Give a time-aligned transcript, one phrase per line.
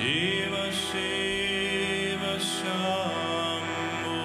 [0.00, 4.16] Shiva, Shiva, Shambhu.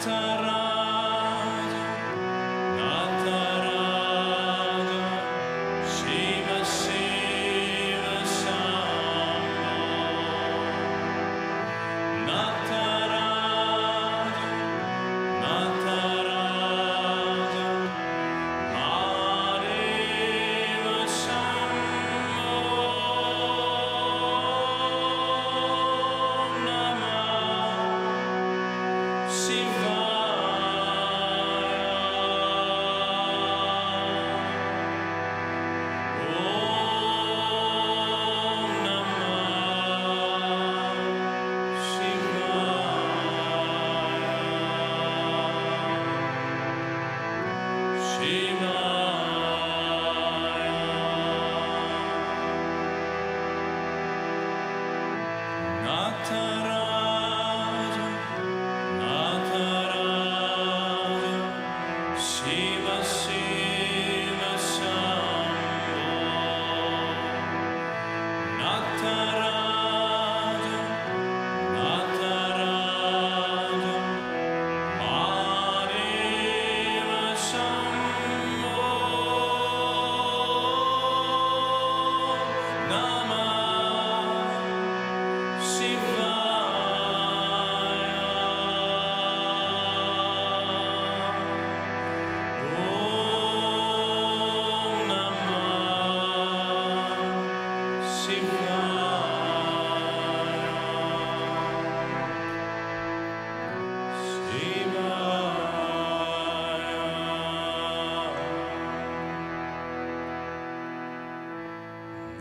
[0.00, 0.55] Tara.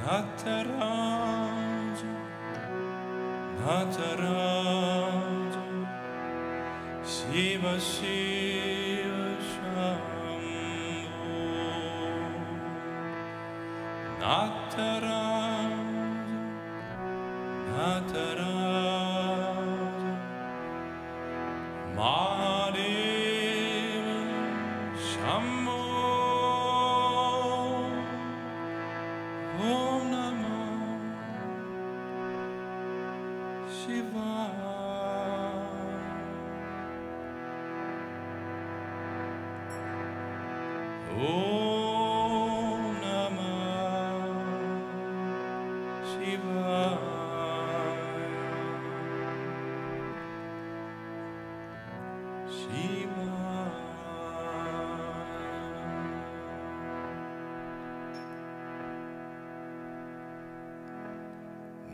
[0.06, 2.06] Nataraja,
[3.60, 5.64] Nataraja,
[7.04, 10.36] Shiva Shiva Shambho.
[14.22, 15.84] Nataraja,
[17.74, 18.75] Nataraja,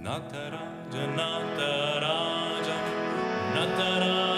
[0.04, 2.70] नतराज नतराज
[3.56, 4.31] नतराज